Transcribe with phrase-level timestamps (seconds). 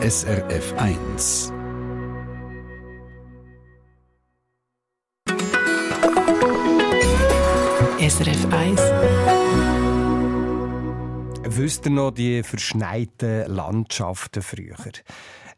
[0.00, 1.52] SRF 1.
[7.98, 8.80] SRF 1.
[11.42, 14.76] Wisst ihr noch die verschneiten Landschaften früher?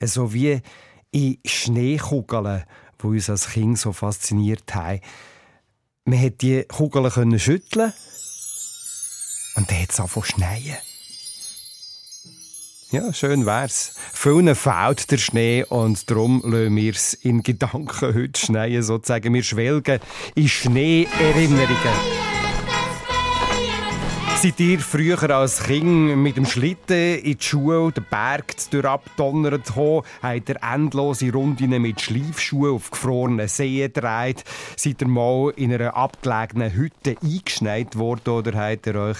[0.02, 0.62] So wie
[1.10, 2.64] in Schneekugeln,
[3.02, 5.00] die uns als Kind so fasziniert haben.
[6.06, 7.92] Man konnte die Kugeln schütteln
[9.56, 10.89] und dann hat es angefangen zu schneien.
[12.92, 13.94] Ja, schön wär's.
[14.12, 19.32] Vielen fehlt der Schnee und darum lassen wir es in Gedanken heute schneien, sozusagen.
[19.32, 20.00] Wir schwelgen
[20.34, 21.76] in Schneeerinnerungen.
[24.42, 30.02] Seid ihr früher als Kind mit dem Schlitten in die Schule, den Berg durchabdonnert gekommen?
[30.22, 34.42] Habt ihr endlose Runden mit Schleifschuhen auf gefrorenen Seen gedreht?
[34.76, 39.18] Seid ihr mal in einer abgelegenen Hütte eingeschneit worden oder habt ihr euch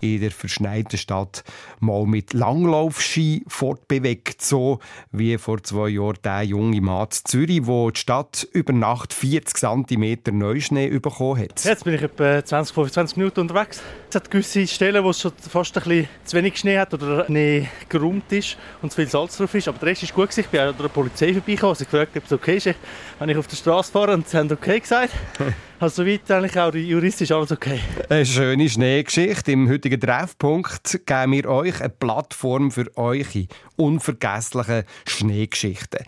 [0.00, 1.44] in der verschneiten Stadt
[1.78, 4.80] mal mit Langlaufski fortbewegt, so
[5.12, 9.56] wie vor zwei Jahren der junge Mann in Zürich, wo die Stadt über Nacht 40
[9.56, 11.64] cm Neuschnee bekommen hat.
[11.64, 13.82] Jetzt bin ich etwa 20, 25 Minuten unterwegs.
[14.08, 17.26] Es hat gewisse Stellen, wo es schon fast ein bisschen zu wenig Schnee hat oder
[17.26, 19.68] Schnee geräumt ist und zu viel Salz drauf ist.
[19.68, 20.36] Aber der Rest ist gut.
[20.36, 21.76] Ich bin an der Polizei vorbeigekommen.
[21.76, 22.74] Sie gefragt, ob es okay ist,
[23.18, 24.14] wenn ich auf der Straße fahre.
[24.14, 25.12] Und sie haben okay gesagt.
[25.80, 27.80] Also soweit eigentlich auch juristisch alles okay.
[28.10, 29.52] Eine schöne Schneegeschichte.
[29.52, 36.04] Im heutigen Treffpunkt geben wir euch eine Plattform für eure unvergesslichen Schneegeschichten.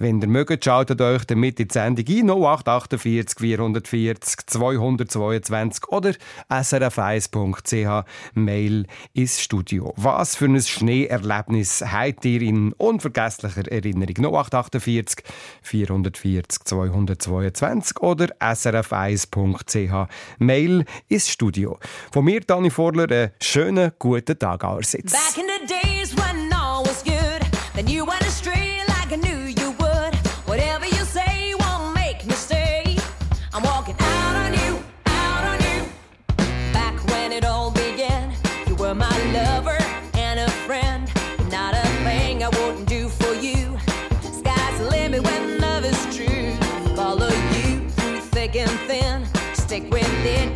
[0.00, 6.12] Wenn ihr mögt, schaltet euch damit in die Sendung ein 0848 440 222 oder
[6.48, 9.92] srf1.ch Mail ins Studio.
[9.98, 14.34] Was für ein Schneeerlebnis habt ihr in unvergesslicher Erinnerung?
[14.38, 15.22] 0848
[15.60, 21.78] 440 222 oder srf1.ch Mail ins Studio.
[22.10, 25.12] Von mir, Dani Vorler, einen schönen guten Tag allerseits.
[25.12, 27.42] Back in the days when all was good,
[27.74, 28.89] then you went astray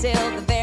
[0.05, 0.54] till the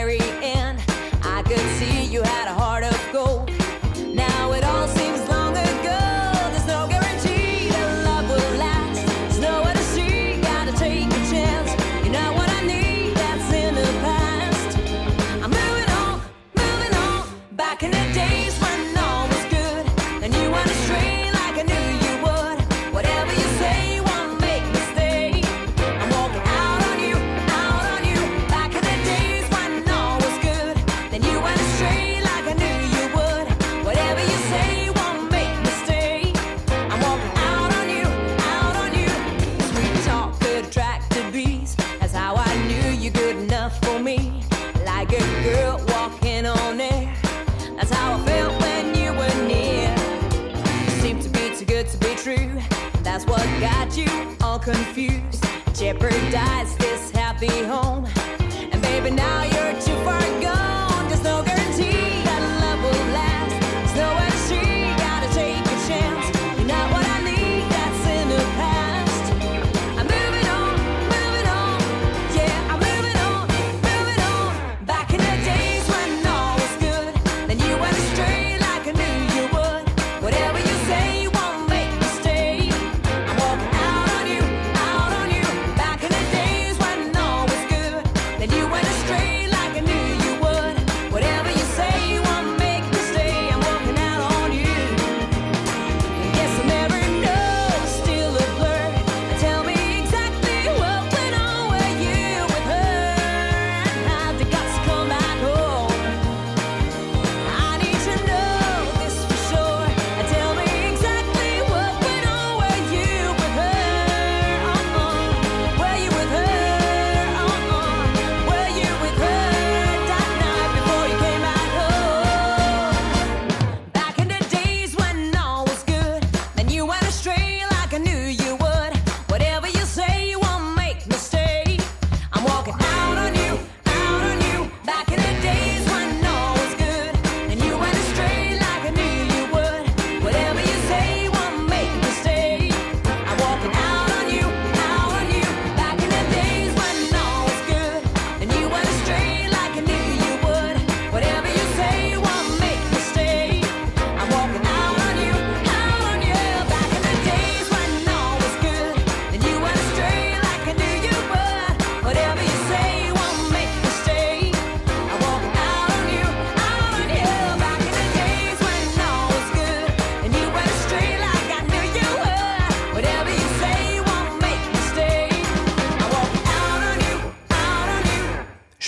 [56.01, 57.80] Jeopardized this happy home.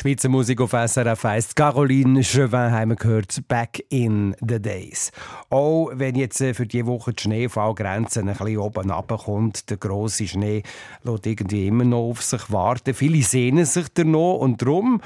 [0.03, 1.55] Spitzenmusik auf SRF 1.
[1.55, 2.25] Caroline
[2.89, 5.13] wir gehört, Back in the Days.
[5.49, 10.27] Auch wenn jetzt äh, für diese Woche die Schneefallgrenze ein bisschen oben runterkommt, der grosse
[10.27, 10.63] Schnee
[11.03, 12.93] lässt irgendwie immer noch auf sich warten.
[12.93, 14.99] Viele sehnen sich da noch und darum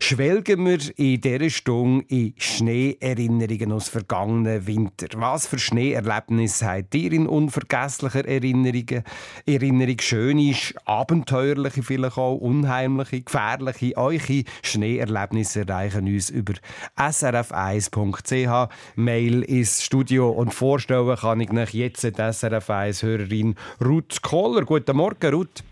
[0.00, 5.06] schwelgen wir in dieser Stunde in Schneeerinnerungen aus vergangenen Winter.
[5.16, 9.02] Was für Schneeerlebnisse habt ihr in unvergesslicher Erinnerungen?
[9.46, 13.96] Erinnerung schön ist, abenteuerliche, vielleicht auch unheimliche, gefährliche.
[13.96, 16.54] Eure Schneeerlebnisse erreichen uns über
[16.96, 18.72] srf1.ch.
[18.96, 23.54] Mail ins Studio und vorstellen kann ich euch jetzt die SRF1-Hörerin
[23.84, 24.64] Ruth Kohler.
[24.64, 25.62] Guten Morgen, Ruth.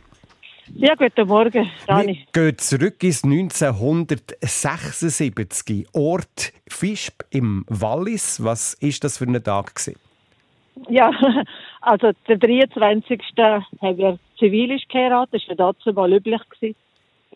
[0.73, 2.27] Ja, guten Morgen, Dani.
[2.33, 5.89] Wir gehen zurück ins 1976.
[5.93, 8.43] Ort Fischb im Wallis.
[8.43, 9.75] Was ist das für ein Tag?
[9.75, 10.01] Gewesen?
[10.89, 11.11] Ja,
[11.83, 13.21] also der 23.
[13.37, 15.43] haben wir zivilisch geheiratet.
[15.47, 16.41] Das war dazu mal üblich.
[16.49, 16.77] Gewesen,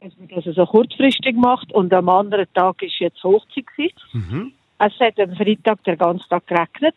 [0.00, 1.70] dass man das so kurzfristig macht.
[1.74, 3.66] Und am anderen Tag war jetzt Hochzeit.
[4.12, 4.54] Mhm.
[4.78, 6.96] Es hat am Freitag den ganzen Tag geregnet.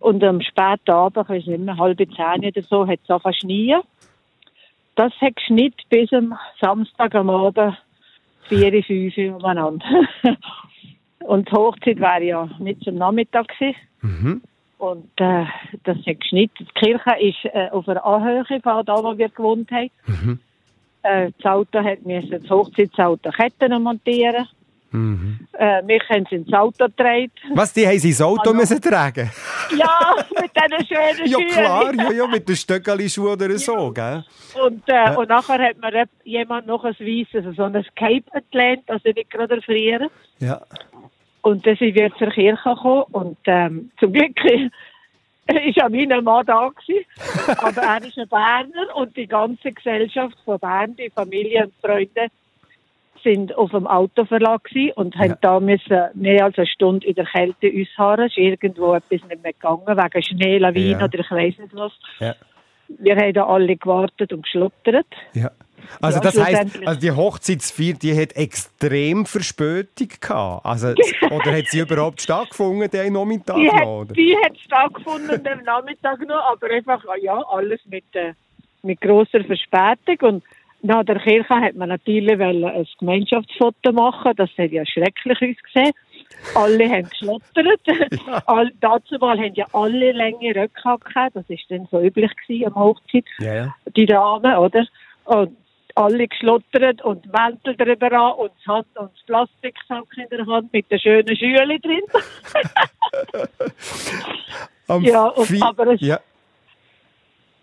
[0.00, 3.34] Und am späten Abend, ich weiß nicht mehr, halb zehn oder so, hat es angefangen
[3.34, 3.82] zu schneien
[4.96, 7.76] das hat geschnitten bis am Samstag am Abend
[8.48, 9.84] vier, fünf umeinander.
[11.20, 13.48] Und die Hochzeit war ja mit zum Nachmittag
[14.02, 14.42] Mhm.
[14.78, 15.44] Und äh,
[15.84, 16.66] das hat geschnitten.
[16.66, 19.90] Die Kirche ist äh, auf einer Anhöhe von da, wo wir gewohnt haben.
[20.06, 20.38] Mhm.
[21.02, 24.48] Äh, das Auto hat müssen das Hochzeitsauto Ketten montieren.
[24.92, 25.46] Mhm.
[25.52, 27.30] Äh, wir haben sie ins Auto getragen.
[27.54, 29.30] Was, die haben sie ins Auto müssen tragen?
[29.76, 31.48] Ja, mit diesen schönen Schuhen.
[31.48, 34.24] Ja klar, ja, ja, mit den Stöckeli-Schuhen oder so, gell?
[34.64, 35.16] Und, äh, ja.
[35.16, 39.30] und nachher hat mir jemand noch ein weißes, also so ein Cape entlernt, also nicht
[39.30, 40.08] gerade erfrieren.
[40.40, 40.60] Ja.
[41.42, 46.46] Und dann sind wir zur Kirche gekommen und ähm, zum Glück ist auch mein Mann
[46.46, 47.06] da gewesen.
[47.58, 52.28] aber er ist ein Berner und die ganze Gesellschaft von Bern, die Familie und Freunde,
[53.22, 55.20] sind auf dem Autoverlag und ja.
[55.20, 58.26] haben da müssen mehr als eine Stunde in der Kälte ausharren.
[58.26, 61.04] Es ist irgendwo etwas nicht mehr gegangen, wegen Schnee, Lawine ja.
[61.04, 61.92] oder ich weiß nicht was.
[62.18, 62.34] Ja.
[62.88, 65.06] Wir haben da alle gewartet und geschlottert.
[65.34, 65.50] Ja.
[66.00, 70.64] Also ja, das heisst, also die Hochzeitsfeier, die hat extrem Verspätung gehabt.
[70.64, 70.88] Also,
[71.30, 74.00] oder hat sie überhaupt stattgefunden, der Nachmittag die noch?
[74.02, 78.34] Hat, die hat stattgefunden, am Nachmittag noch, aber einfach, ja, alles mit, äh,
[78.82, 80.44] mit grosser Verspätung und
[80.82, 84.32] nach der Kirche hat man natürlich ein Gemeinschaftsfoto machen.
[84.36, 85.92] Das hat ja schrecklich ausgesehen.
[86.54, 87.80] Alle haben geschlottert.
[87.86, 88.42] Ja.
[88.46, 91.36] All, dazu mal haben ja alle Länge Röcke gehabt.
[91.36, 93.24] Das war dann so üblich gewesen am Hochzeit.
[93.38, 93.74] Ja, ja.
[93.94, 94.86] Die Damen, oder?
[95.24, 95.56] Und
[95.96, 100.72] alle geschlottert und Mäntel drüber an und das Hand und das Plastiksack in der Hand
[100.72, 102.02] mit der schönen Schüle drin.
[105.06, 106.20] ja, und, aber es, ja.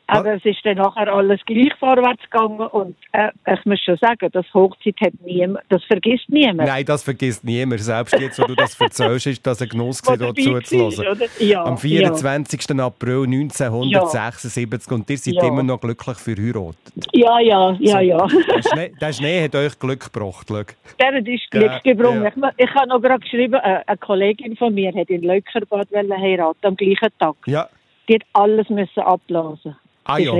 [0.07, 4.29] Aber es ist dann nachher alles gleich vorwärts gegangen und äh, ich muss schon sagen,
[4.31, 6.69] das Hochzeit hat niemand, das vergisst niemand.
[6.69, 7.81] Nein, das vergisst niemand.
[7.81, 11.19] Selbst jetzt, wo du das erzählst, ist das ein Genuss, hier zuzuhören.
[11.39, 12.69] Ja, Am 24.
[12.69, 12.85] Ja.
[12.85, 14.95] April 1976 ja.
[14.95, 16.77] und ihr seid immer noch glücklich verheiratet.
[17.11, 18.27] Ja, ja, ja, ja.
[18.27, 20.49] Der Schnee, der Schnee hat euch Glück gebracht.
[20.49, 22.33] Der hat ist Glück gebracht.
[22.57, 26.65] Ich, ich habe noch gerade geschrieben, äh, eine Kollegin von mir hat in Leukerbad heiraten
[26.65, 27.35] am gleichen Tag.
[27.45, 27.67] Ja.
[28.07, 29.75] Die hat alles müssen ablassen
[30.07, 30.33] Ah, ja.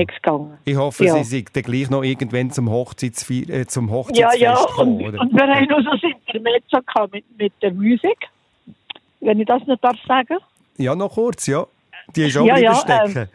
[0.63, 1.15] Ich hoffe, ja.
[1.15, 4.65] Sie sind dann gleich noch irgendwann zum, Hochzeitsfeier, äh, zum Hochzeitsfest ja, ja.
[4.65, 8.29] gekommen, und, und, wir haben noch so ein Intermezzo mit, mit der Musik,
[9.19, 10.37] wenn ich das noch darf sagen.
[10.77, 11.67] Ja, noch kurz, ja.
[12.15, 13.29] Die ist auch ja, ja, stecken.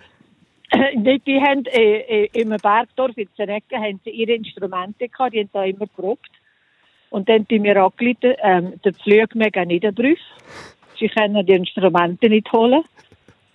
[0.72, 5.40] Ähm, die haben äh, äh, im Bergdorf in Zenecken haben sie ihre Instrumente gehabt, die
[5.40, 6.30] haben da immer geprobt.
[7.10, 10.18] Und dann haben die mir angeleitet, ähm, der Pflug mega Niederbrüff.
[10.98, 12.84] Sie können die Instrumente nicht holen.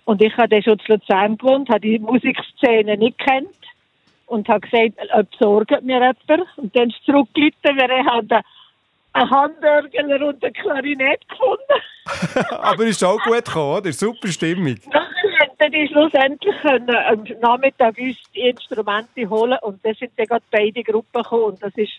[0.08, 3.50] Und ich habe dann schon zu Luzern gewohnt, habe die Musikszene nicht kennt
[4.24, 4.94] und habe gesagt,
[5.32, 6.18] besorgt mir jemand.
[6.56, 8.40] Und dann ist es zurückgelitten, weil ich habe
[9.18, 12.54] einen Handörgler und eine Klarinette gefunden.
[12.62, 13.92] Aber ist auch gut gekommen, oder?
[13.92, 14.76] Super Stimmung.
[15.58, 20.44] dann die schlussendlich können am Nachmittag uns die Instrumente holen und dann sind dann gerade
[20.50, 21.92] beide Gruppen gekommen und das ist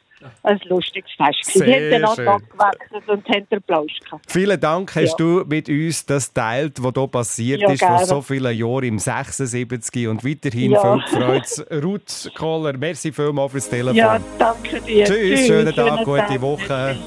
[0.43, 1.45] ein lustiges Fest.
[1.45, 2.27] Sehr die haben dann schön.
[2.27, 4.31] abgewechselt und haben den Plausch gehabt.
[4.31, 5.17] Vielen Dank, hast ja.
[5.17, 8.99] du mit uns das teilt, was hier passiert ja, ist vor so vielen Jahren im
[8.99, 10.97] 76 und weiterhin ja.
[10.97, 11.83] viel Freude.
[11.83, 13.95] Ruth Kohler, merci vielmals fürs Telefon.
[13.95, 15.05] Ja, danke dir.
[15.05, 16.41] Tschüss, Tschüss schönen Tag, schönen gute Tag.
[16.41, 16.97] Woche.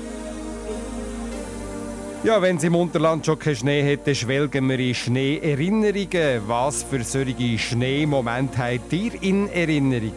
[2.24, 6.42] Ja, wenn es im Unterland schon keinen Schnee hätte, schwelgen wir in Schneeerinnerungen.
[6.46, 10.12] Was für solche Schneemomente habt ihr in Erinnerung?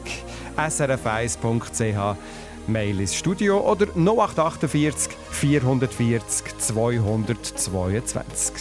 [0.55, 2.17] srf1.ch
[2.67, 8.53] Mail ins Studio oder 0848 440 222.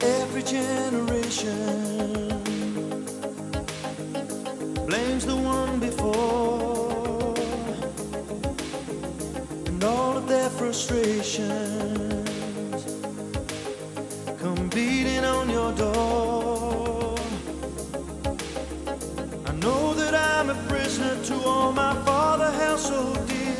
[0.00, 1.79] Every generation
[9.66, 11.50] and all of their frustrations
[14.40, 17.16] come beating on your door.
[19.46, 23.56] I know that I'm a prisoner to all my father held so dear.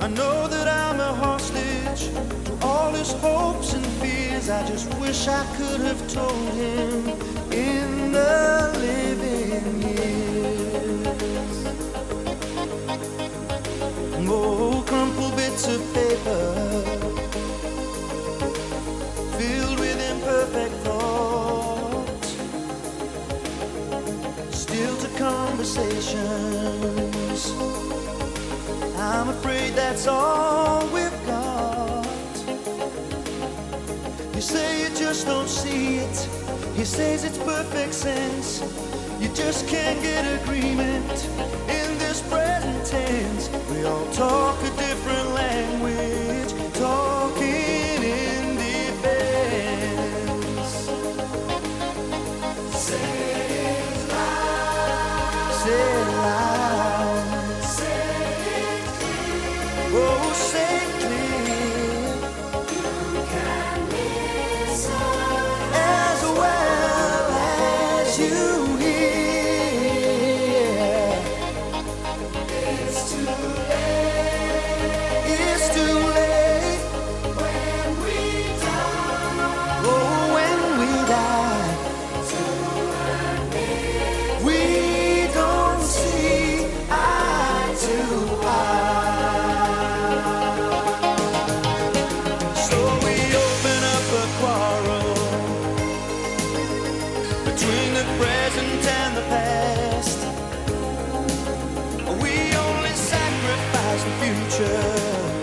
[0.00, 2.08] I know that I'm a hostage
[2.46, 4.50] to all his hopes and fears.
[4.50, 7.08] I just wish I could have told him
[7.52, 9.23] in the living.
[19.38, 22.36] filled with imperfect thoughts
[24.52, 27.52] still to conversations
[28.96, 32.06] I'm afraid that's all we've got.
[34.34, 36.16] You say you just don't see it.
[36.74, 38.60] He says it's perfect sense.
[39.20, 41.10] You just can't get agreement
[41.68, 43.48] in this present tense.
[43.70, 45.83] We all talk a different language.
[104.34, 105.33] future.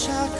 [0.00, 0.39] wish I could.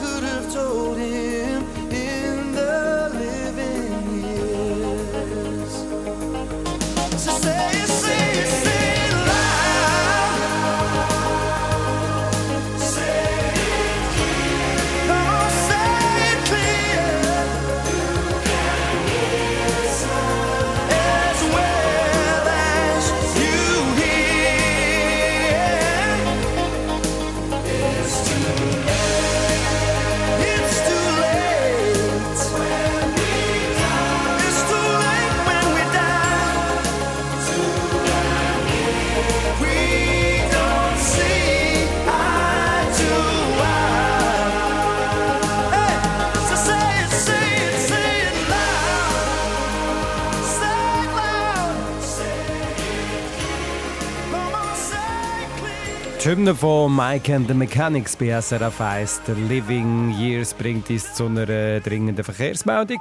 [56.31, 59.23] Hymne von Mike and the Mechanics bei SRF 1.
[59.49, 63.01] Living Years bringt uns zu einer dringenden Verkehrsmeldung.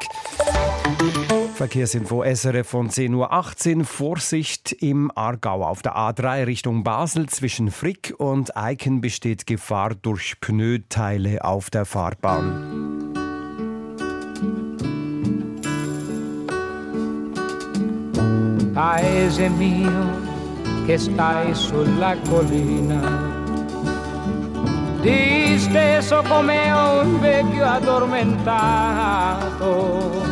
[1.53, 3.85] Verkehrsinfo SRF von 10.18 Uhr.
[3.85, 5.63] Vorsicht im Aargau.
[5.63, 11.85] Auf der A3 Richtung Basel zwischen Frick und Eiken besteht Gefahr durch Pneuteile auf der
[11.85, 13.13] Fahrbahn.
[18.75, 20.28] Eyes and.
[20.89, 22.99] Che stai sulla collina.
[25.01, 30.23] Disteso come un vecchio addormentato,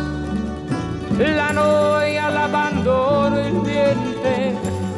[1.16, 4.56] la noia, l'abbandono, il niente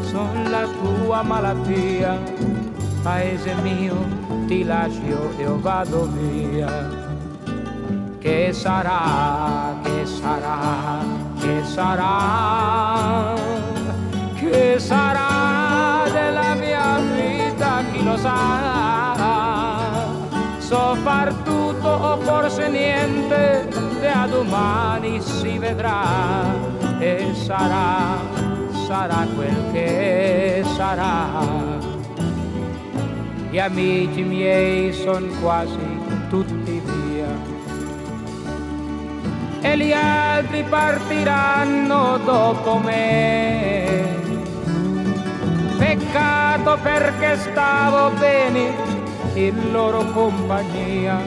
[0.09, 2.19] sono la tua malattia.
[3.03, 3.97] Paese mio,
[4.47, 6.89] ti lascio e vado via.
[8.19, 11.05] Che sarà, che sarà,
[11.39, 13.50] che sarà,
[14.79, 18.39] sarà della mia vita, chi lo sa.
[20.59, 23.69] So far tutto o forse niente,
[24.01, 26.45] da domani si vedrà
[26.99, 28.19] e sarà,
[28.87, 31.79] sarà quel che sarà.
[33.51, 35.99] Gli amici miei sono quasi
[36.29, 37.59] tutti via
[39.63, 44.20] e gli altri partiranno dopo me.
[46.13, 48.75] Peccato perché stavo bene
[49.35, 51.21] in loro compagnia,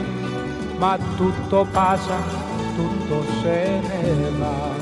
[0.76, 2.16] ma tutto passa,
[2.76, 4.74] tutto se ne va.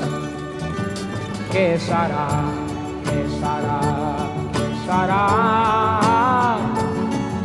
[1.49, 2.43] Che sarà,
[3.03, 6.57] che sarà, che sarà,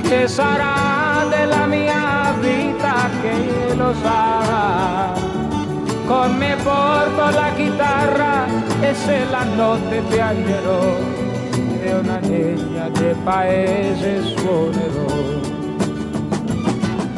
[0.02, 5.12] che sarà della mia vita che lo sa
[6.06, 8.46] con me porto la chitarra
[8.80, 11.17] e se la notte piangerò
[11.90, 15.06] una legna del paese suonerò.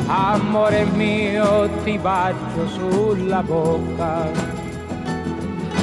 [0.06, 4.28] Amore mio ti bacio sulla bocca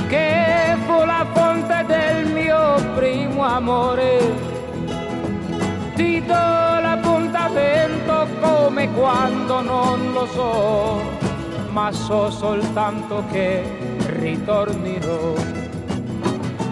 [0.08, 4.20] che fu la fonte del mio primo amore.
[5.96, 11.26] Ti do l'appuntamento come quando non lo so
[11.78, 13.64] ma so soltanto che
[14.20, 15.36] ritornerò.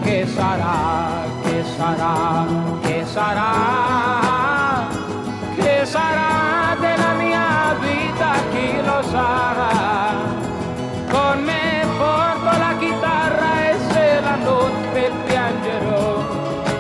[0.01, 1.23] Che sarà,
[1.55, 2.45] ¿Qué será?
[2.83, 4.89] ¿Qué será?
[5.55, 8.33] ¿Qué será de la mia vida?
[8.51, 9.71] ¿Quién lo sabrá?
[11.09, 16.07] Con me porto la chitarra e se la notte piangerò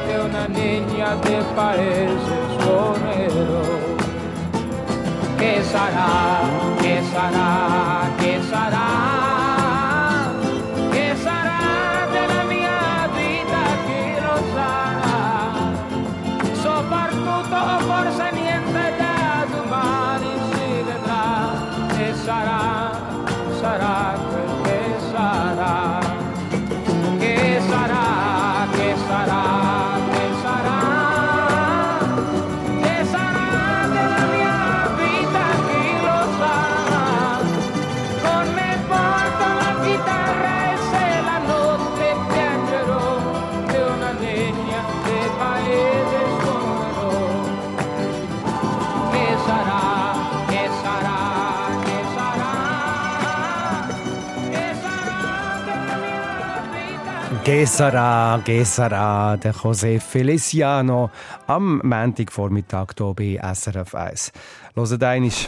[0.07, 3.61] de una niña que parece sonero.
[5.39, 6.41] ¿Qué será?
[6.81, 7.74] ¿Qué será?
[57.65, 61.09] Gesara, Gesara, der José Feliciano
[61.47, 64.31] am Montagvormittag hier bei SRF 1.
[64.75, 65.47] Hört einisch.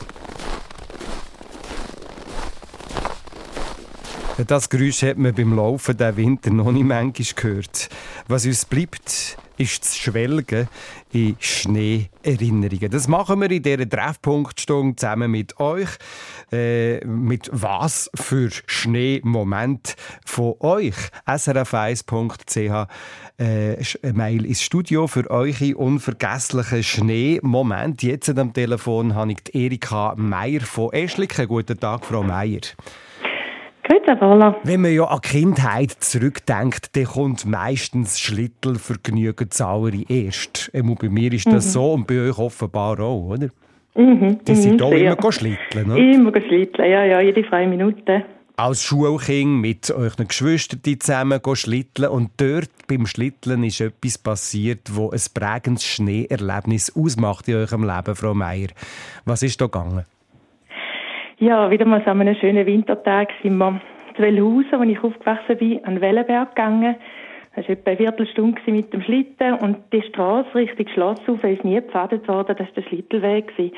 [4.48, 7.88] Das Geräusch hat man beim Laufen der Winter noch nicht manchmal gehört.
[8.28, 10.68] Was uns bleibt, ist das Schwelgen
[11.12, 12.92] in Schneeerinnerungen.
[12.92, 15.90] Das machen wir in dieser Treffpunktstunde zusammen mit euch.
[16.52, 20.96] Äh, mit was für Schneemoment von euch?
[21.26, 22.88] srf1.ch
[23.40, 28.08] äh, ein Mail ins Studio für eure unvergesslichen Schneemomente.
[28.08, 31.48] Jetzt am Telefon habe ich Erika Meier von Eschliken.
[31.48, 32.62] Guten Tag, Frau Meier.
[34.64, 40.72] Wenn man ja an die Kindheit zurückdenkt, dann kommt meistens Schlittelvergnügen zuallererst.
[40.74, 43.50] Einmal bei mir ist das so und bei euch offenbar auch, oder?
[43.96, 45.18] Mhm, Die sind mhm, auch sehr.
[45.18, 46.14] immer schlitteln, ne?
[46.14, 48.24] Immer geschlitteln, ja, ja, jede freie Minute.
[48.56, 55.12] Als Schulkind mit euren Geschwistern zusammen schlitteln und dort beim Schlitteln ist etwas passiert, wo
[55.12, 58.70] ein prägendes Schneeerlebnis ausmacht in eurem Leben, Frau Meier.
[59.26, 60.06] Was ist da gegangen?
[61.40, 63.80] Ja, wieder mal so an einem schönen Wintertag sind wir
[64.16, 66.96] zu Wellhausen, wo ich aufgewachsen bin, an den Wellenberg gegangen.
[67.56, 71.64] Das war etwa eine Viertelstunde mit dem Schlitten und die Straße Richtung Schloss auf ist
[71.64, 73.50] nie gepfadet worden, das war der Schlittelweg.
[73.50, 73.72] gewesen.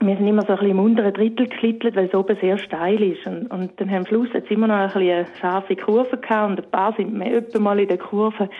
[0.00, 3.02] Wir sind immer so ein bisschen im unteren Drittel geschlittelt, weil es oben sehr steil
[3.02, 3.26] ist.
[3.26, 6.62] Und, und dann am Schluss es immer noch ein bisschen eine scharfe Kurve gehabt und
[6.62, 8.50] ein paar sind mir etwa mal in der Kurve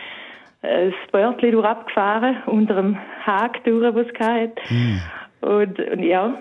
[0.63, 4.55] äh, das Börtchen durch abgefahren, unter dem Haken durch, was es hatte.
[5.41, 6.33] Und, und ja,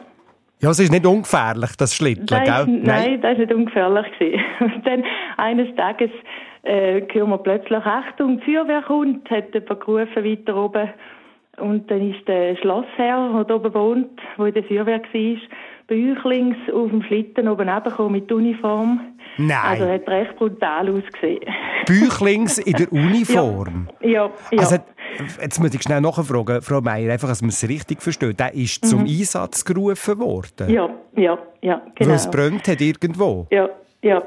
[0.64, 2.81] Ja, es ist nicht ungefährlich, das Schlitteln, Nein, gell?
[2.85, 4.07] nein, das war nicht ungefährlich.
[4.61, 5.05] Und dann
[5.37, 6.11] eines Tages
[6.62, 10.88] äh, hören wir plötzlich, Achtung, die Feuerwehr kommt, hat jemand gerufen weiter oben.
[11.59, 15.37] Und dann ist der Schlossherr, der da oben wohnt, der in der Feuerwehr war,
[15.87, 19.00] bäuchlings auf dem Schlitten oben runtergekommen mit Uniform.
[19.36, 19.80] Nein.
[19.80, 21.44] Also hat recht brutal ausgesehen.
[21.86, 23.88] Büchlings in der Uniform.
[24.00, 24.58] Ja, ja.
[24.58, 24.76] Also,
[25.40, 28.38] jetzt muss ich schnell nachfragen, Frau Meier, einfach, dass man es richtig versteht.
[28.40, 30.68] Der ist zum Einsatz gerufen worden.
[30.68, 30.74] Mhm.
[30.74, 32.10] ja, ja, ja, genau.
[32.10, 33.46] Weil es brennt hat irgendwo.
[33.50, 33.68] Ja,
[34.02, 34.22] ja,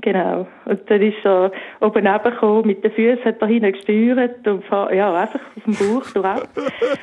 [0.00, 0.46] genau.
[0.66, 5.14] Und dann ist er oben runtergekommen, mit den Füßen hat er hinten gesteuert und ja,
[5.14, 6.42] einfach auf dem Bauch durch.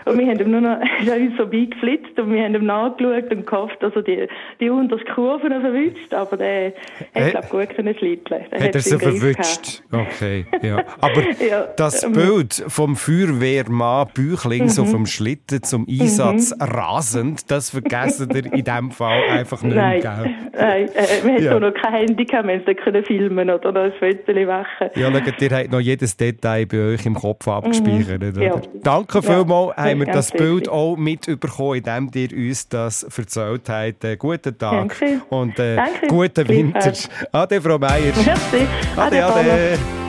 [0.05, 3.31] Und wir haben ihm nur noch, er ist uns vorbeigeflitzt und wir haben ihm nachgeschaut
[3.31, 4.27] und gehofft, dass er die,
[4.59, 6.73] die unterste Kurve noch verwünscht, aber der hat,
[7.13, 8.45] Äh, glaub gut können schlitteln.
[8.51, 9.83] Der Hat er sie verwünscht?
[9.91, 10.83] Okay, ja.
[10.99, 14.83] Aber Ja, das ähm, Bild vom Feuerwehrmann Büchlings Mhm.
[14.83, 19.83] auf dem Schlitten zum Einsatz rasend, das vergessen ihr in diesem Fall einfach nicht mehr,
[19.83, 20.35] Nein, gell?
[20.53, 21.59] nein äh, wir hatten Ja.
[21.59, 24.89] noch kein Handy, gehabt, wir können filmen oder ein Foto machen.
[24.95, 28.23] Ja, schaut, ihr habt noch jedes Detail bei euch im Kopf abgespeichert.
[28.23, 28.31] Oder?
[28.31, 28.41] Mhm.
[28.41, 28.61] Ja.
[28.83, 30.69] Danke Ja, vielmals, haben wir das Bild wichtig.
[30.69, 34.03] auch mitbekommen, indem ihr uns das erzählt habt.
[34.03, 35.21] Äh, guten Tag Danke.
[35.29, 36.93] und äh, guten Winter.
[37.31, 38.13] Ade, Frau Meier.
[38.25, 38.67] Merci.
[38.95, 39.53] Ade, Paula.
[39.53, 40.00] ade.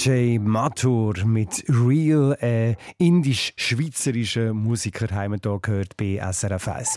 [0.00, 6.96] AJ Matur mit Real, äh, indisch-schweizerischen Musiker hier gehört bei SRF 1.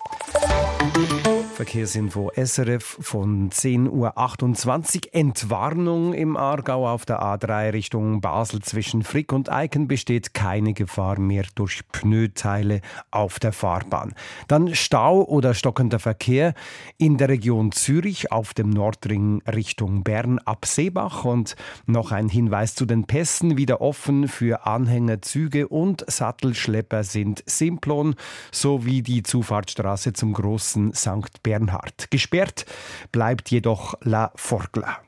[1.54, 5.14] Verkehrsinfo SRF von 10.28 Uhr.
[5.14, 11.20] Entwarnung im Aargau auf der A3 Richtung Basel zwischen Frick und Eiken besteht keine Gefahr
[11.20, 14.16] mehr durch Pneuteile auf der Fahrbahn.
[14.48, 16.56] Dann Stau oder stockender Verkehr
[16.98, 22.74] in der Region Zürich auf dem Nordring Richtung Bern ab Seebach und noch ein Hinweis
[22.74, 28.16] zu den Pässen wieder offen für Anhänger, Züge und Sattelschlepper sind Simplon
[28.52, 31.43] sowie die Zufahrtsstraße zum großen St.
[31.44, 32.10] Bernhard.
[32.10, 32.66] Gesperrt
[33.12, 35.00] bleibt jedoch La Forgla.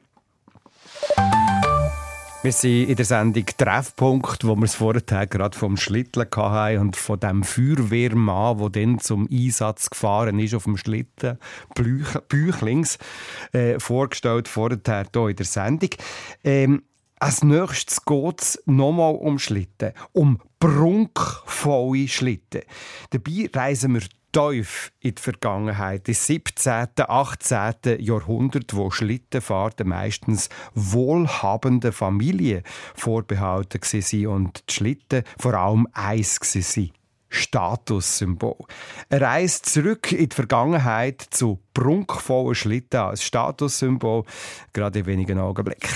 [2.46, 6.96] Wir sind in der Sendung Treffpunkt, wo wir es vorher gerade vom Schlitteln hatten und
[6.96, 11.40] von dem Feuerwehrmann, der dann zum Einsatz gefahren ist auf dem Schlitten,
[12.30, 13.00] Büchlings,
[13.52, 15.90] äh, vorgestellt vorher hier in der Sendung.
[16.44, 16.84] Ähm,
[17.18, 22.62] als nächstes geht es nochmal um Schlitten, um prunkvolle Schlitten.
[23.10, 24.02] Dabei reisen wir
[24.36, 28.00] tief in die Vergangenheit, ins 17., 18.
[28.00, 32.64] Jahrhundert, wo Schlittenfahrten meistens wohlhabenden Familien
[32.96, 36.92] vorbehalten waren und die Schlitten vor allem eins waren.
[37.30, 38.58] Statussymbol.
[39.10, 44.24] Er reist zurück in die Vergangenheit zu prunkvollen Schlitten als Statussymbol,
[44.72, 45.90] gerade in wenigen Augenblicken.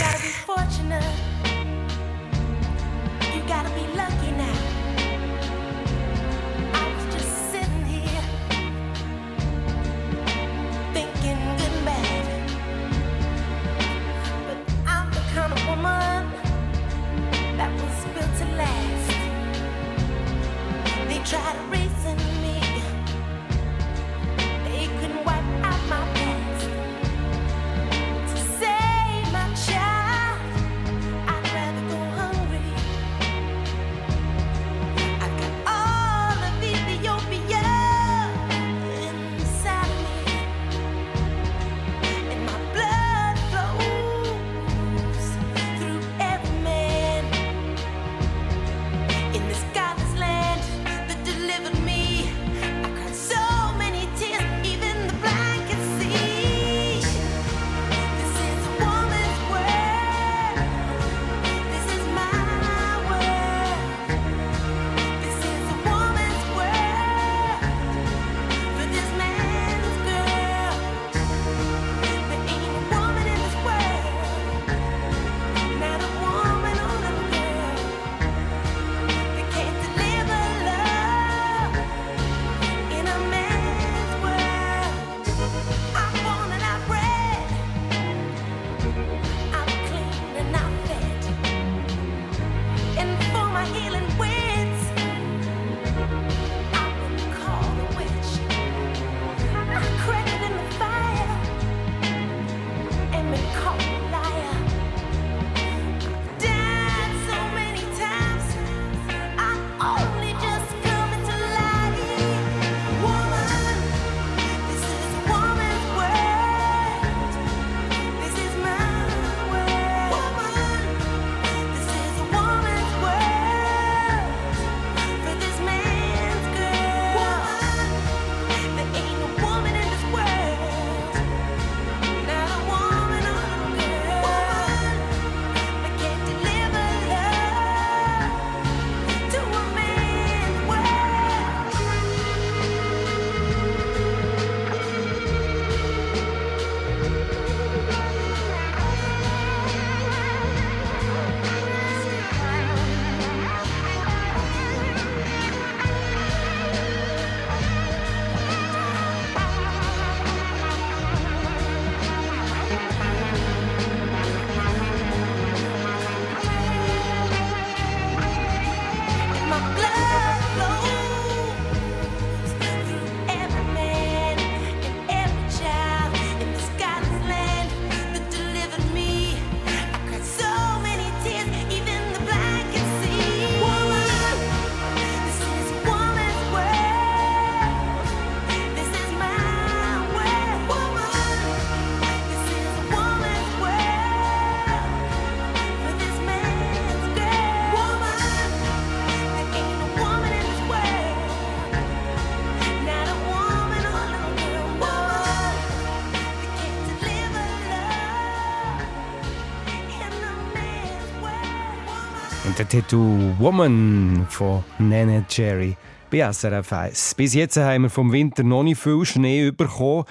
[212.69, 215.75] Tattoo Woman von Nene Cherry
[216.11, 217.15] bei SRF 1.
[217.15, 220.05] Bis jetzt haben wir vom Winter noch nicht viel Schnee bekommen.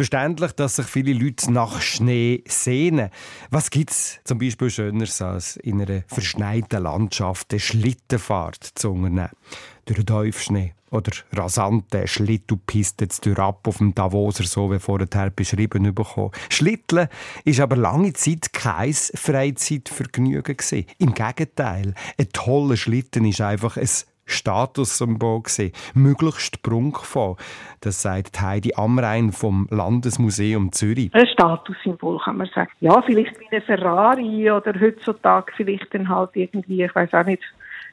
[0.00, 3.10] Verständlich, dass sich viele Leute nach Schnee sehnen.
[3.50, 9.28] Was gibt es zum Beispiel Schöneres als in einer verschneiten Landschaft eine Schlittenfahrt zu unternehmen?
[9.84, 16.30] Durch Teufschnee oder rasante Schlittenpisten durch ab auf dem Davoser, so wie vorher beschrieben bekommen.
[16.48, 17.08] Schlitteln
[17.44, 20.56] ist aber lange Zeit kein Freizeitvergnügen.
[20.96, 23.88] Im Gegenteil, ein toller Schlitten ist einfach ein
[24.32, 27.36] Statussymbol gesehen, möglichst prunkvoll.
[27.80, 31.14] Das sagt Heidi Amrein vom Landesmuseum Zürich.
[31.14, 32.70] Ein Statussymbol kann man sagen.
[32.80, 37.42] Ja, vielleicht wie eine Ferrari oder heutzutage vielleicht dann halt irgendwie, ich weiß auch nicht,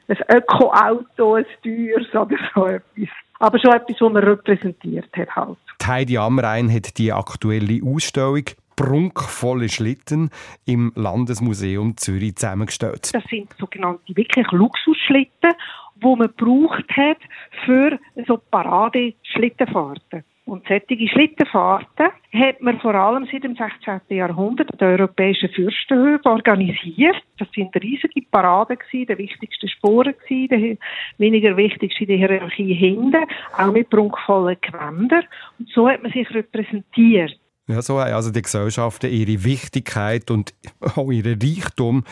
[0.08, 3.08] ein Öko-Auto, ein teures oder so etwas.
[3.40, 5.58] Aber schon etwas, was man repräsentiert hat halt.
[5.80, 8.44] Die Heidi Amrein hat die aktuelle Ausstellung
[8.78, 10.30] prunkvolle Schlitten
[10.64, 13.12] im Landesmuseum Zürich zusammengestellt.
[13.12, 15.52] Das sind sogenannte wirklich Luxusschlitten
[16.00, 17.18] wo man gebraucht hat
[17.64, 20.24] für so Parade-Schlittenfahrten.
[20.48, 24.00] Und solche Schlittenfahrten hat man vor allem seit dem 16.
[24.16, 27.16] Jahrhundert an den europäischen Fürstenhöfen organisiert.
[27.38, 30.78] Das sind riesige Paraden gewesen, die wichtigsten Sporen gewesen, die
[31.18, 33.26] weniger wichtigste die Hierarchie hinten,
[33.58, 35.24] auch mit prunkvollen Gewändern.
[35.58, 37.38] Und so hat man sich repräsentiert.
[37.66, 40.54] Ja, so haben also die Gesellschaften ihre Wichtigkeit und
[40.96, 42.04] auch ihren Reichtum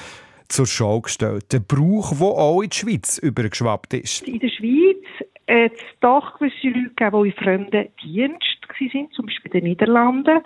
[0.49, 1.53] zur Schau gestellt.
[1.53, 4.27] Der Brauch, der auch in die Schweiz übergeschwappt ist.
[4.27, 5.05] In der Schweiz
[5.49, 9.65] hat es doch gewisse Leute gegeben, die in fremden Dienst waren, zum Beispiel in den
[9.65, 10.41] Niederlanden,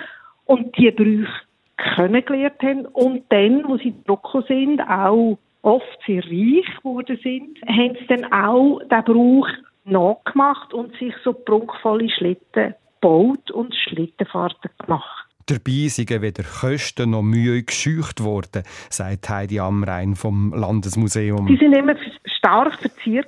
[0.44, 1.30] und die Brüche
[1.76, 2.86] kennengelernt haben.
[2.86, 8.32] Und dann, wo sie zurückgekommen sind, auch oft sehr reich geworden sind, haben sie dann
[8.32, 9.48] auch den Brauch
[9.84, 15.19] nachgemacht und sich so prunkvolle Schlitten gebaut und Schlittenfahrten gemacht.
[15.50, 21.48] Dabei sind weder Kosten noch Mühe gescheucht worden, sagt Heidi Amrein vom Landesmuseum.
[21.48, 23.26] Sie sind immer stark verziert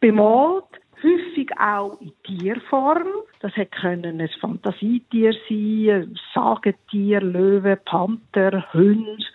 [0.00, 0.64] bemalt,
[1.02, 3.08] häufig auch in Tierform.
[3.40, 3.52] Das
[3.82, 9.30] können ein Fantasietier sein, ein Sagetier, Löwe, Panther, Hund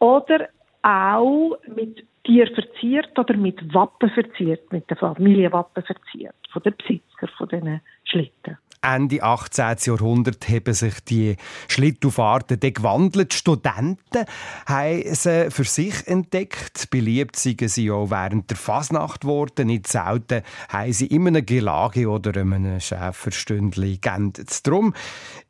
[0.00, 0.50] oder
[0.82, 7.28] auch mit Tier verziert oder mit Wappen verziert, mit der Familienwappen verziert, von den Besitzer
[7.38, 8.58] von diesen Schlitten.
[8.82, 9.76] Ende 18.
[9.84, 11.36] Jahrhundert haben sich die
[11.68, 13.34] Schlittufahrten gewandelt.
[13.34, 14.24] Studenten
[14.66, 16.88] haben sie für sich entdeckt.
[16.90, 19.66] Beliebt sind sie auch während der Fasnacht geworden.
[19.66, 24.66] Nicht selten haben sie in einem Gelage oder in einem Schäferstündli geendet.
[24.66, 24.94] Darum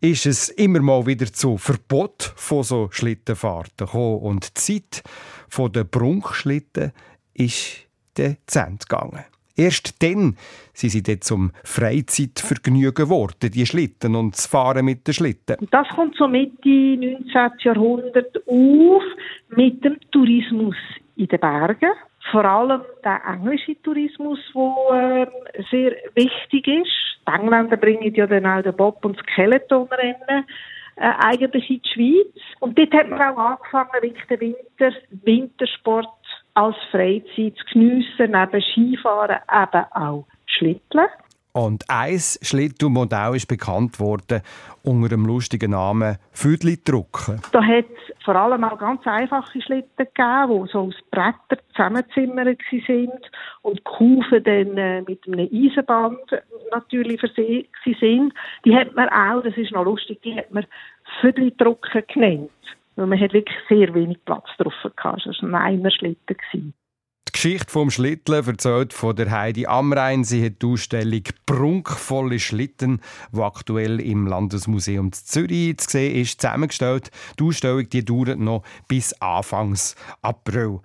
[0.00, 4.18] ist es immer mal wieder zu Verbot von so Schlittenfahrten gekommen.
[4.20, 5.02] Und die Zeit
[5.56, 6.92] der Prunkschlitten
[7.34, 9.24] ist dann zu gegangen.
[9.56, 10.36] Erst dann
[10.72, 15.56] sind sie dann zum Freizeitvergnügen geworden, die Schlitten und das Fahren mit den Schlitten.
[15.70, 17.24] Das kommt so Mitte 19.
[17.58, 19.02] Jahrhundert auf
[19.50, 20.76] mit dem Tourismus
[21.16, 21.90] in den Bergen.
[22.30, 26.90] Vor allem der englische Tourismus, der äh, sehr wichtig ist.
[27.26, 30.44] Die Engländer bringen ja dann auch den Bob- und Skeletonrennen
[30.96, 32.42] äh, eigentlich in die Schweiz.
[32.60, 36.08] Und dort hat man auch angefangen, wirklich den Winter, Wintersport
[36.60, 41.06] als Freizeit zu geniessen, neben Skifahren eben auch Schlitteln.
[41.52, 44.40] Und ein Schlittelmodell ist bekannt worden
[44.84, 47.40] unter dem lustigen Namen Füdli-Drucken.
[47.50, 52.60] Da hat es vor allem auch ganz einfache Schlitten gegeben, die so aus Brettern zusammenzimmert
[52.70, 53.10] sind
[53.62, 56.20] und die Kufen dann äh, mit einem Eisenband
[56.70, 57.66] natürlich versehen
[57.98, 58.32] sind.
[58.64, 60.66] Die hat man auch, das ist noch lustig, die hat man
[61.20, 62.50] Füdli-Drucken genannt.
[63.00, 65.24] Weil man hat wirklich sehr wenig Platz drauf gehabt.
[65.24, 66.36] Es war ein Schlitten.
[66.36, 66.74] Gewesen.
[67.30, 70.24] Die Geschichte vom Schlitteln erzählt von der Heidi Amrein.
[70.24, 73.00] Sie hat die Ausstellung «Prunkvolle Schlitten»,
[73.32, 77.12] die aktuell im Landesmuseum Zürich zu sehen ist, zusammengestellt.
[77.38, 80.80] Die Ausstellung die dauert noch bis Anfangs April.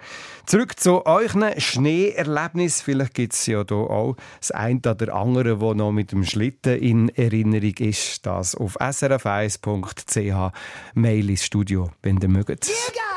[0.46, 2.80] Zurück zu euren Schneeerlebnis.
[2.80, 6.78] Vielleicht gibt es ja hier auch das eine oder andere, das noch mit dem Schlitten
[6.78, 8.24] in Erinnerung ist.
[8.24, 10.54] Das auf srf1.ch.
[10.94, 12.70] Mail ins Studio, wenn ihr mögt.
[12.98, 13.15] and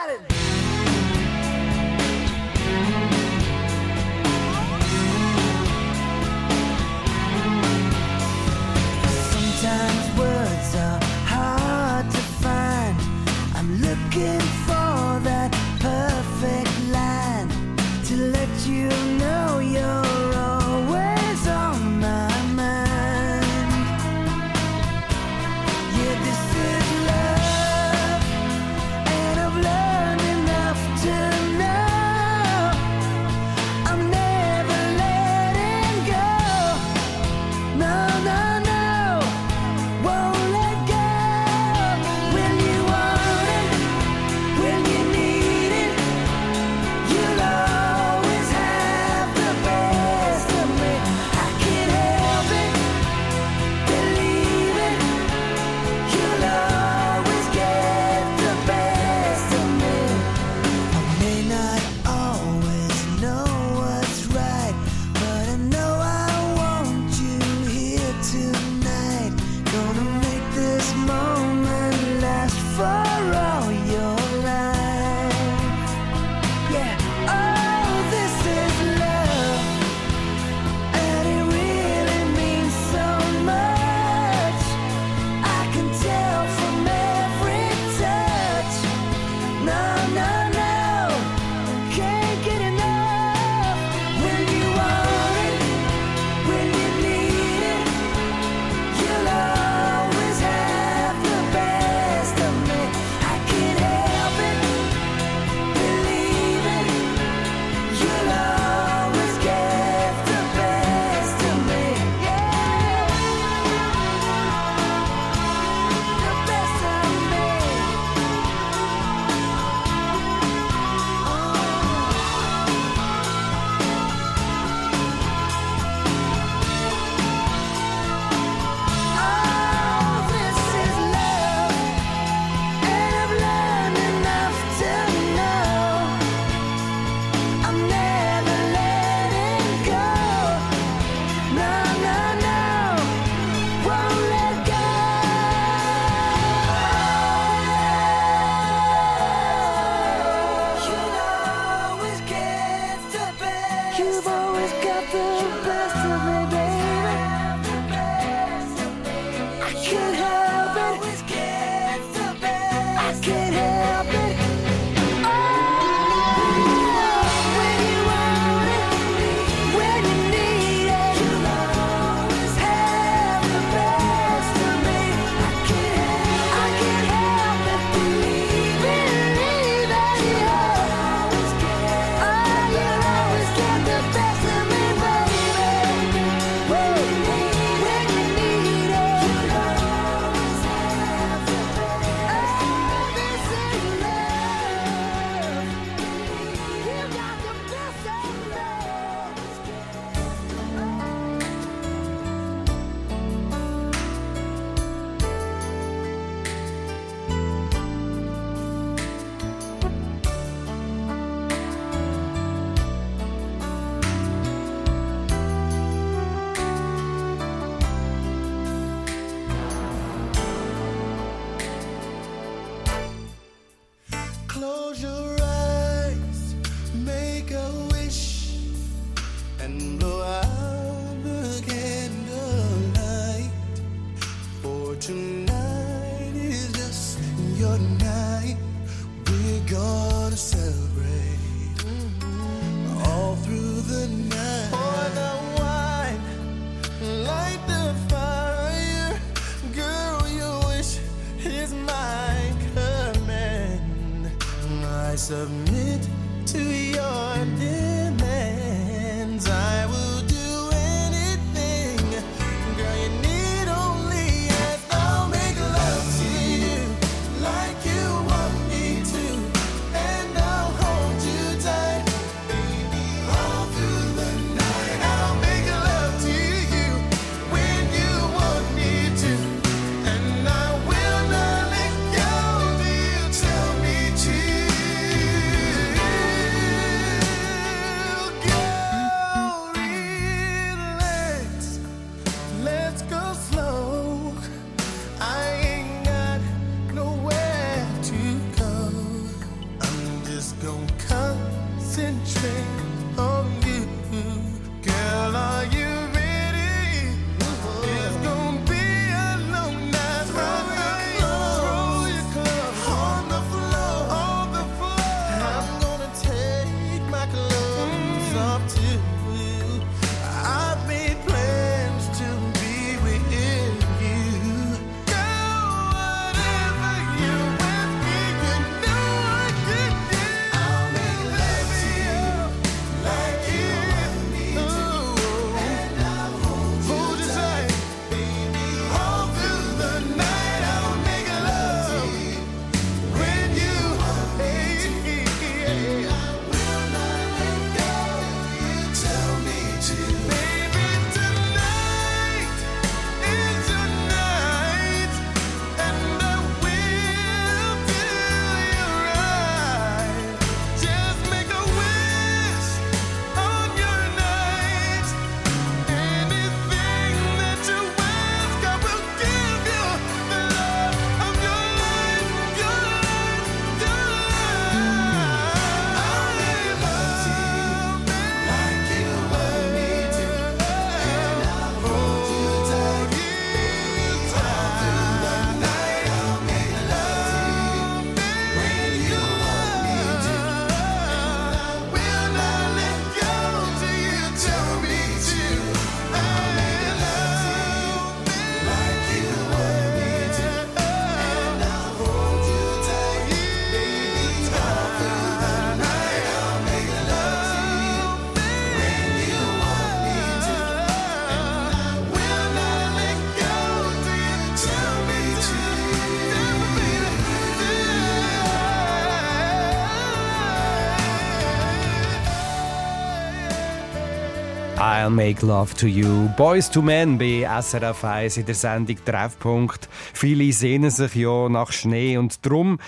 [424.80, 426.28] I'll make love to you.
[426.36, 429.88] Boys to Men bei SRF 1 in der Sendung Treffpunkt.
[430.14, 432.78] Viele sehnen sich ja nach Schnee und drum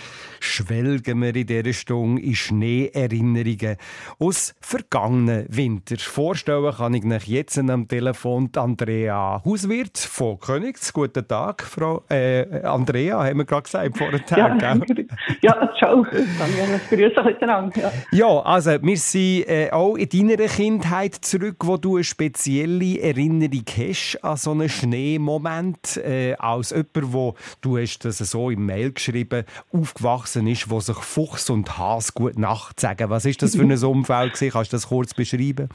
[0.40, 3.76] schwelgen wir in dieser Stunde in Schneeerinnerungen
[4.18, 5.96] aus vergangenen Winter.
[5.98, 10.92] Vorstellen kann ich euch jetzt am Telefon Andrea Hauswirt von Königs.
[10.92, 14.20] Guten Tag, Frau äh, Andrea, haben wir gerade gesagt vorher.
[14.36, 15.06] Ja, gell?
[15.42, 16.04] ja ciao.
[16.04, 17.92] Dann grüße euch miteinander.
[18.12, 18.20] Ja.
[18.20, 23.64] Ja, also wir sind äh, auch in deiner Kindheit zurück, wo du eine spezielle Erinnerung
[23.76, 28.92] hast an so einen Schneemoment, äh, als jemand, wo du hast das so im Mail
[28.92, 33.10] geschrieben, aufgewachsen ist, wo sich Fuchs und Hase gut Nacht sagen.
[33.10, 34.52] Was ist das für ein Umfeld gewesen?
[34.52, 35.68] Kannst du das kurz beschreiben?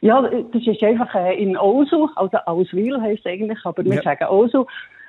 [0.00, 4.02] ja, das ist einfach äh, in Osu, also Auswil heisst es eigentlich, aber wir Ja.
[4.02, 4.64] sagen Osu.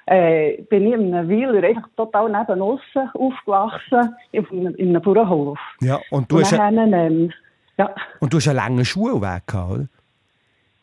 [0.06, 5.02] Äh, bin ich in einem Weiler einfach total neben aussen aufgewachsen, in, einem- in einem
[5.02, 5.58] Bauernhof.
[5.82, 7.32] Ja, und du Und hast, ein, dann, ähm,
[7.78, 7.90] ja,
[8.20, 9.88] und du hast einen langen Schulweg gehabt, oder?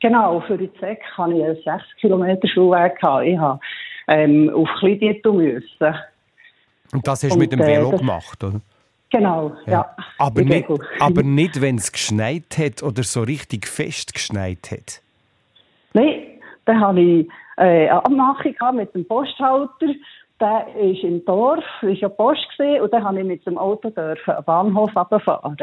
[0.00, 1.66] genau, für die ZEC hatte ich einen 6
[2.00, 2.98] Kilometer Schulweg.
[2.98, 3.26] Gehabt.
[3.26, 3.60] Ich habe
[4.08, 5.94] ähm, auf Klidieto müssen.
[6.92, 8.60] Und das hast du mit dem äh, Velo das- gemacht, oder?
[9.12, 9.92] Genau, ja.
[10.18, 10.68] Aber, Ich nicht,
[11.00, 15.02] aber nicht, wenn es geschneit hat oder so richtig fest geschneit hat.
[15.94, 16.22] Nein,
[16.64, 19.86] dann hatte ich äh, eine Abmachung mit dem Posthalter.
[20.40, 23.90] Der ist im Dorf, ist ja Post gesehen, und dann habe ich mit dem Auto
[23.90, 25.56] dürfen am Bahnhof runterfahren.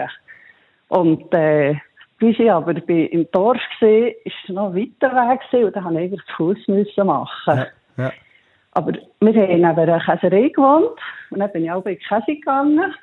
[0.89, 1.75] Und äh,
[2.19, 5.95] bis ich aber im Dorf gesehen, ist es noch weiter Weg gewesen, und dann habe
[5.95, 7.65] ich eigentlich zu Fuß machen.
[7.97, 8.11] Ja.
[8.77, 10.99] Aber wir haben neben einer Käserei gewohnt
[11.31, 12.93] und dann bin ich auch in die Käse gegangen.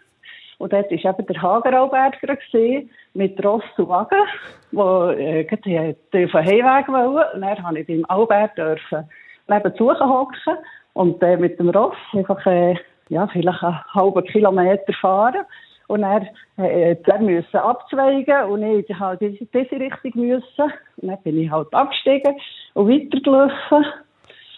[0.59, 4.23] Und dort war eben der Hageralberg gesehen mit Ross und Wagen,
[4.71, 7.25] wo äh, auf Heimweg wollen.
[7.35, 9.11] Und dann durfte ich beim Albert dürfen
[9.49, 10.59] nebenzu hocken
[10.93, 12.77] und äh, mit dem Ross einfach äh,
[13.09, 15.45] ja, vielleicht einen halben Kilometer fahren.
[15.89, 16.25] Und er
[16.57, 20.73] äh, der müssen abzweigen und ich halt in diese Richtung müssen.
[20.99, 22.37] Und dann bin ich halt abgestiegen
[22.75, 23.87] und weitergelaufen.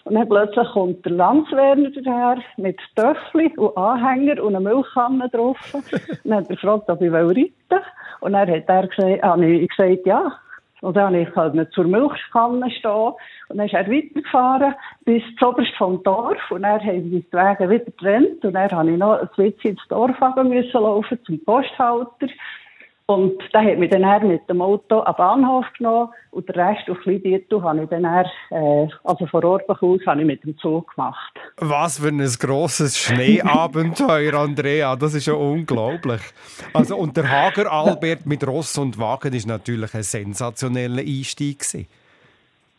[0.07, 5.57] Und dann plötzlich kommt der Landswerner daher mit Töffli und Anhänger und einer Milchkanne drauf.
[5.73, 5.83] und
[6.23, 7.51] dann hat er gefragt, ob ich reiten will.
[8.21, 10.31] Und dann hat er gesagt, ah, ich gesagt, ja.
[10.79, 13.13] Und dann habe ich halt nicht zur Milchkanne stehen.
[13.49, 16.39] Und dann ist er weitergefahren bis zuoberst vom Dorf.
[16.51, 18.45] Und dann haben die Wege wieder getrennt.
[18.45, 22.27] Und dann habe ich noch ein bisschen ins Dorf müssen laufen zum Posthalter.
[23.09, 27.05] Und da hat mich dann mit dem Auto am Bahnhof genommen und den Rest auf
[27.05, 31.33] Lidiertu habe ich dann, äh, also von Orbach aus, habe ich mit dem Zug gemacht.
[31.55, 36.19] Was für ein grosses Schneeabenteuer, Andrea, das ist ja unglaublich.
[36.73, 41.87] Also, und der Hager Albert mit Ross und Wagen ist natürlich ein sensationeller Einstieg gewesen.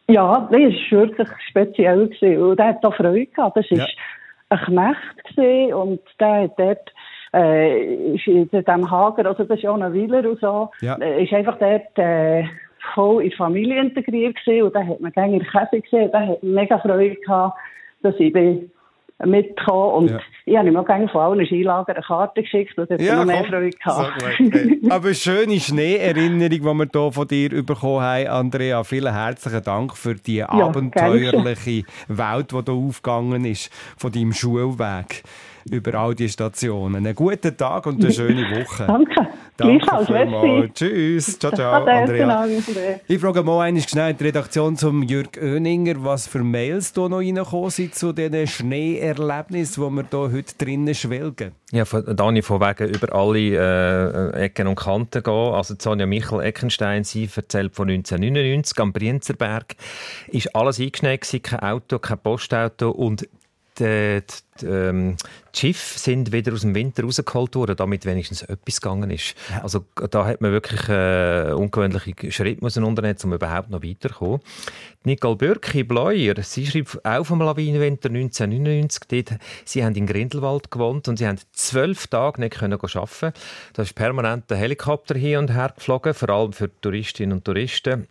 [0.09, 2.43] Ja, das war wirklich speziell gewesen.
[2.43, 3.57] und er hat da Freude gehabt.
[3.57, 3.87] Das war ja.
[4.51, 6.93] ein Knecht und der hat dort
[7.35, 10.97] äh, ist in diesem Hager, also das ist ja auch ein Wieler und so, ja.
[10.97, 12.45] äh, ist einfach dort äh,
[12.95, 16.21] voll in die Familie integriert gewesen und da hat man gerne in Käse gesehen, da
[16.21, 17.59] hat man mega Freude gehabt,
[18.03, 18.71] dass ich bin
[19.25, 20.21] mitgekommen und ja.
[20.45, 23.25] ich habe ihm auch gerne von allen Skilagern eine Karte geschickt und hat ja, noch
[23.25, 24.23] mehr komm, Freude gehabt.
[24.23, 28.85] So Aber schöne Schneeerinnerung, die wir hier von dir bekommen haben, Andrea.
[28.85, 35.25] Vielen herzlichen Dank für die ja, abenteuerliche Welt, die hier aufgegangen ist, von deinem Schulweg
[35.73, 36.97] über all die Stationen.
[36.97, 38.87] Einen guten Tag und eine schöne Woche.
[38.87, 39.29] Danke.
[39.57, 40.73] Danke vielmals.
[40.75, 41.39] Tschüss.
[41.39, 42.47] Ciao, ciao, Andrea.
[43.09, 47.19] Ich frage mal einmal schnell die Redaktion zum Jürg Oeninger, was für Mails da noch
[47.19, 51.53] reingekommen sind zu diesen Schneeerlebnissen, wo wir hier heute drinnen schwelgen.
[51.73, 55.55] Ja, von, Dani, von wegen über alle äh, Ecken und Kanten gehen.
[55.55, 59.75] Also Sonja Michel Eckenstein, sie erzählt von 1999 am Brienzerberg.
[60.29, 63.29] Ist alles eingeschneit kein Auto, kein Postauto und
[63.79, 64.23] die,
[64.61, 65.17] die, ähm,
[65.55, 69.35] die Schiffe sind wieder aus dem Winter rausgeholt worden, damit wenigstens etwas gegangen ist.
[69.51, 69.63] Ja.
[69.63, 74.41] Also da hat man wirklich äh, ungewöhnliche Schritte müssen unternehmen, um überhaupt noch weiterzukommen.
[75.05, 79.01] Nicole Bürki Bleuer, sie schreibt auch vom Lawinenwinter 1999.
[79.09, 83.33] Dort, sie haben in Grindelwald gewohnt und sie haben zwölf Tage nicht können arbeiten.
[83.73, 88.07] Da ist permanent ein Helikopter hier und her geflogen, vor allem für Touristinnen und Touristen.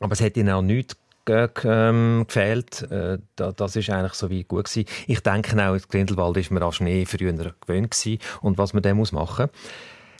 [0.00, 0.96] Aber es hat ihnen auch nichts
[1.28, 2.82] ähm, gefehlt.
[2.90, 4.88] Äh, das ist eigentlich so wie gut gewesen.
[5.06, 8.82] Ich denke auch, in Grindelwald ist man an Schnee früher gewöhnt gewesen und was man
[8.82, 9.48] dann muss machen.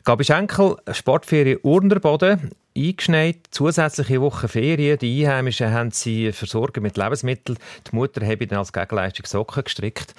[0.04, 4.98] Gabi Schenkel, Sportferien Urnerboden eingeschneit, zusätzliche Woche Ferien.
[4.98, 7.56] Die Einheimischen haben sie versorgt mit Lebensmitteln.
[7.88, 10.14] Die Mutter habe dann als Gegenleistung Socken gestrickt.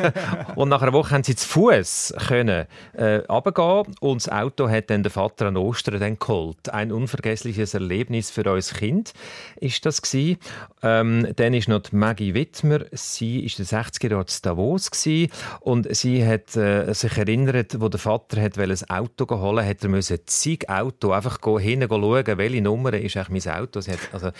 [0.56, 4.90] und nach einer Woche haben sie zu Fuß können äh, runtergehen und das Auto hat
[4.90, 6.68] dann der Vater an Ostern dann geholt.
[6.70, 9.12] Ein unvergessliches Erlebnis für uns Kind
[9.60, 10.38] ist das gewesen.
[10.82, 12.80] Ähm, dann ist noch Maggie Wittmer.
[12.92, 15.30] Sie ist den 60er Jahren in Davos gewesen
[15.60, 19.88] und sie hat äh, sich erinnert, wo der Vater hat ein Auto geholt hat, er
[19.88, 23.80] müsse zig Auto einfach hin schauen, welche Nummer ist eigentlich mein Auto.
[23.80, 24.30] Sie hat, also,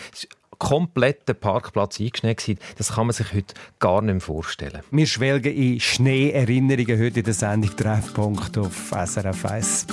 [0.61, 2.57] kompletten Parkplatz eingeschneit.
[2.77, 4.81] Das kann man sich heute gar nicht mehr vorstellen.
[4.91, 9.87] Wir schwelgen in Schneeerinnerungen heute in der Sendung Treffpunkt auf SRF 1.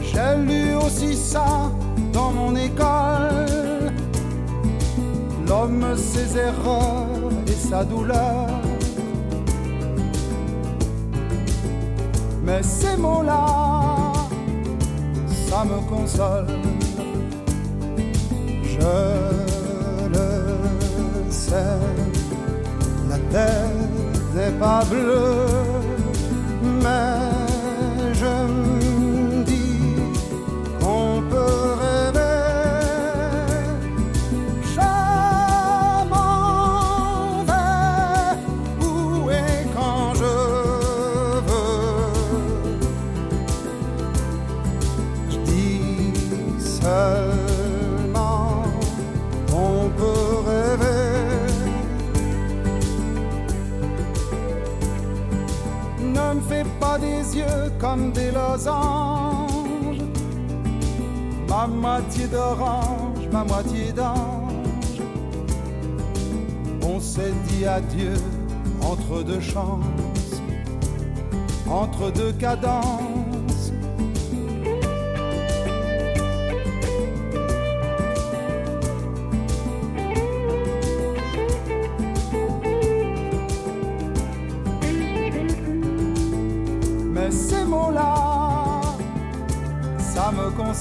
[0.00, 1.70] J'ai lu aussi ça
[2.12, 3.92] dans mon école.
[5.46, 8.48] L'homme, ses erreurs et sa douleur.
[12.42, 14.12] Mais ces mots-là,
[15.48, 16.46] ça me console.
[18.64, 18.78] Je
[20.14, 21.78] le sais,
[23.10, 23.75] la terre
[24.38, 25.46] c'est pas bleu,
[26.82, 27.35] mais
[57.78, 60.02] comme des losanges.
[61.48, 65.00] Ma moitié d'orange, ma moitié d'ange.
[66.82, 68.14] On s'est dit adieu
[68.82, 70.42] entre deux chances,
[71.68, 73.05] entre deux cadences.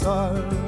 [0.06, 0.65] sol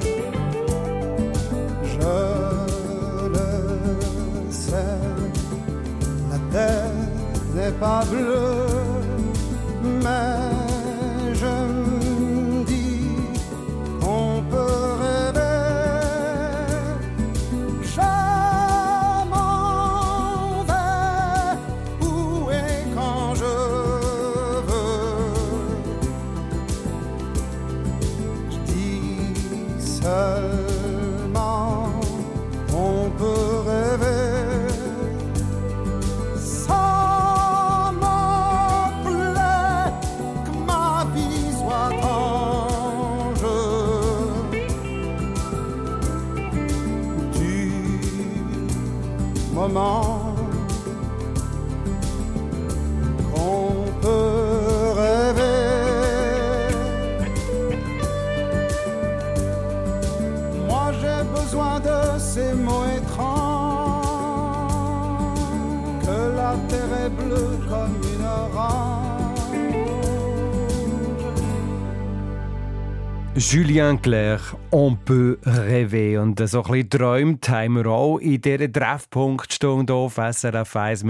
[73.50, 76.20] Julien Clerc, on peut rêver.
[76.20, 81.04] Und so ein bisschen träumt haben wir auch in dieser Treffpunktstunde auf SRF 1.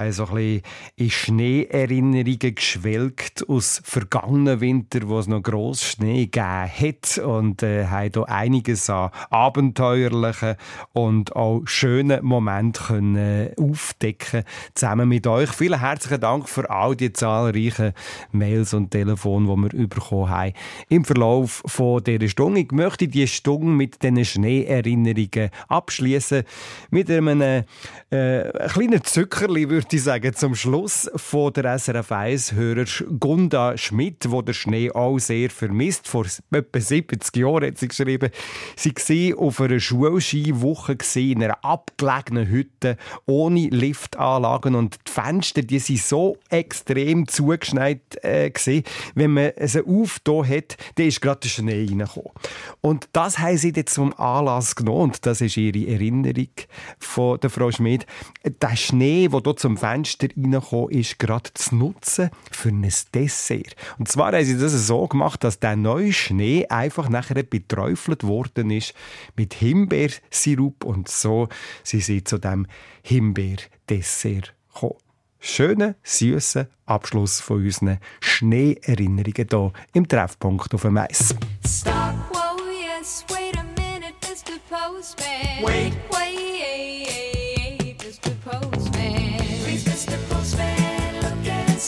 [0.00, 0.62] Haben so ein bisschen
[0.96, 7.18] in Schneeerinnerungen geschwelgt aus vergangenen Winter, wo es noch gross Schnee gegeben hat.
[7.18, 10.56] Und äh, haben hier einiges an abenteuerlichen
[10.94, 14.44] und auch schönen Momenten können äh, aufdecken
[14.74, 15.50] zusammen mit euch.
[15.50, 17.92] Vielen herzlichen Dank für all die zahlreichen
[18.32, 20.54] Mails und Telefone, die wir bekommen haben
[20.88, 22.60] im Verlauf von dieser Stunde.
[22.60, 26.44] Ich möchte die Stunde mit diesen Schneeerinnerungen abschließen
[26.90, 27.64] mit einem äh,
[28.68, 32.84] kleinen Zuckerli, würde ich sagen, zum Schluss von der SRF 1-Hörer
[33.18, 36.06] Gunda Schmidt, wo der Schnee auch sehr vermisst.
[36.06, 38.30] Vor etwa 70 Jahren hat sie geschrieben,
[38.76, 45.78] sie war auf einer Schulskiwoche in einer abgelegenen Hütte ohne Liftanlagen und die Fenster, die
[45.78, 48.50] sind so extrem zugeschneit äh.
[49.14, 52.30] Wenn man sie aufgetan hat, dann ist gerade der Schnee reingekommen.
[52.80, 56.50] Und das haben sie jetzt zum Anlass genommen und das ist ihre Erinnerung
[56.98, 58.06] von der Frau Schmidt.
[58.44, 63.76] Der Schnee, der hier zum Fenster reingekommen ist, gerade zu nutzen für ein Dessert.
[63.98, 68.70] Und zwar haben sie das so gemacht, dass der neue Schnee einfach nachher beträufelt worden
[68.70, 68.94] ist
[69.36, 71.48] mit Himbeersirup und so
[71.84, 72.66] sind sie zu dem
[73.02, 74.94] Himbeerdessert gekommen.
[75.42, 81.34] Schönen, süßen Abschluss von unseren Schneeerinnerungen hier im Treffpunkt auf dem Eis.
[81.66, 81.94] Stop,
[82.30, 84.58] whoa, yes, wait a minute, Mr.
[84.68, 85.64] Postman.
[85.64, 86.49] Wait, wait,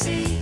[0.02, 0.41] see.